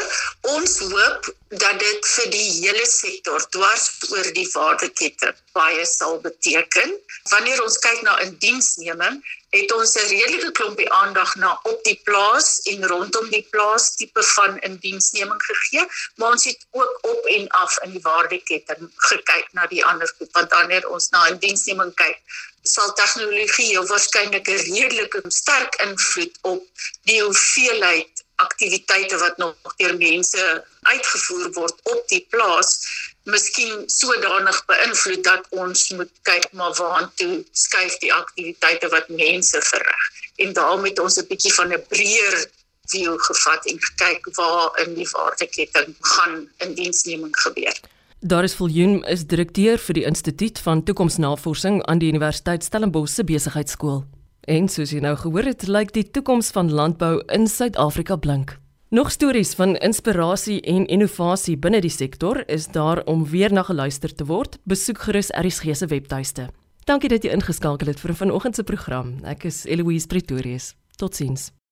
Ons 0.56 0.78
hoop 0.80 1.30
dat 1.62 1.80
dit 1.80 2.08
vir 2.12 2.28
die 2.34 2.50
hele 2.60 2.86
sektor 2.90 3.42
dwars 3.56 3.88
oor 4.12 4.28
die 4.38 4.48
waardekette 4.54 5.32
baie 5.58 5.86
sal 5.90 6.20
beteken. 6.22 6.94
Wanneer 7.32 7.64
ons 7.64 7.80
kyk 7.82 8.04
na 8.06 8.18
indiensneming, 8.26 9.22
het 9.56 9.72
ons 9.72 9.96
'n 9.96 10.08
redelike 10.12 10.52
klompie 10.60 10.90
aandag 11.02 11.36
na 11.36 11.52
op 11.72 11.84
die 11.84 12.00
plaas 12.08 12.60
en 12.72 12.88
rondom 12.88 13.30
die 13.30 13.46
plaas 13.52 13.96
tipe 13.96 14.24
van 14.24 14.60
indiensneming 14.70 15.42
gegee, 15.50 15.86
maar 16.16 16.32
ons 16.32 16.46
het 16.46 16.66
ook 16.72 17.00
op 17.14 17.26
en 17.38 17.48
af 17.50 17.78
in 17.84 17.92
die 17.92 18.06
waardekette 18.10 18.76
gekyk 19.10 19.48
na 19.54 19.68
die 19.68 19.86
ander 19.86 20.14
goed. 20.18 20.32
Want 20.32 20.52
wanneer 20.52 20.90
ons 20.90 21.10
na 21.10 21.28
indiensneming 21.28 21.94
kyk, 21.96 22.20
sal 22.62 22.94
tegnologie 22.94 23.66
heel 23.66 23.88
waarskynlik 23.88 24.48
'n 24.50 24.66
redelike 24.74 25.22
sterk 25.28 25.76
invloed 25.88 26.36
op 26.42 26.64
die 27.04 27.22
hoeveelheid 27.22 28.15
aktiwiteite 28.36 29.18
wat 29.18 29.38
nog 29.38 29.76
deur 29.78 29.98
mense 29.98 30.64
uitgevoer 30.82 31.52
word 31.54 31.80
op 31.84 32.04
die 32.08 32.26
plaas 32.30 32.80
miskien 33.24 33.84
sodanig 33.90 34.60
beïnvloed 34.66 35.24
dat 35.24 35.48
ons 35.50 35.90
moet 35.98 36.12
kyk 36.30 36.52
maar 36.52 36.76
waartoe 36.78 37.44
skuif 37.52 37.98
die 38.04 38.14
aktiwiteite 38.14 38.92
wat 38.94 39.10
mense 39.10 39.62
verrig 39.72 40.12
en 40.36 40.54
daarom 40.54 40.86
het 40.86 41.00
ons 41.00 41.18
'n 41.18 41.28
bietjie 41.32 41.54
van 41.54 41.74
'n 41.74 41.86
breër 41.90 42.46
view 42.86 43.14
gevat 43.18 43.66
en 43.66 43.82
gekyk 43.82 44.28
waar 44.36 44.86
in 44.86 44.94
die 44.94 45.10
waardeketting 45.12 45.96
gaan 46.00 46.50
indiensneming 46.58 47.38
gebeur. 47.38 47.80
Daar 48.20 48.44
is 48.44 48.56
Viljoen 48.56 49.04
is 49.06 49.26
direkteur 49.28 49.78
vir 49.78 49.94
die 49.94 50.06
Instituut 50.06 50.60
van 50.60 50.84
Toekomsnavorsing 50.84 51.84
aan 51.86 51.98
die 52.02 52.10
Universiteit 52.10 52.64
Stellenbosch 52.64 53.14
se 53.14 53.24
Besigheidsskool. 53.24 54.04
En 54.46 54.68
soos 54.70 54.92
jy 54.94 55.00
nou 55.02 55.16
gehoor 55.18 55.48
het, 55.50 55.66
lyk 55.66 55.90
die 55.96 56.06
toekoms 56.06 56.52
van 56.54 56.70
landbou 56.70 57.18
in 57.34 57.48
Suid-Afrika 57.50 58.16
blink. 58.22 58.60
Nog 58.94 59.10
stories 59.12 59.56
van 59.58 59.74
inspirasie 59.82 60.60
en 60.62 60.86
innovasie 60.86 61.58
binne 61.58 61.82
die 61.82 61.90
sektor 61.90 62.44
is 62.46 62.68
daar 62.70 63.02
om 63.10 63.26
weer 63.26 63.54
na 63.54 63.66
geluister 63.66 64.14
te 64.14 64.30
word. 64.30 64.60
Besoek 64.70 65.02
gerus 65.08 65.34
ERG 65.34 65.74
se 65.74 65.90
webtuiste. 65.90 66.48
Dankie 66.86 67.10
dat 67.10 67.26
jy 67.26 67.34
ingeskakel 67.34 67.90
het 67.90 68.00
vir 68.00 68.14
vanoggend 68.14 68.56
se 68.56 68.64
program. 68.64 69.18
Ek 69.26 69.50
is 69.50 69.66
Eloise 69.66 70.08
Pretorius. 70.08 70.76
Totsiens. 71.02 71.56